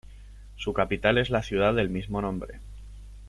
[0.55, 2.57] Su capital es la ciudad del mismo nombre.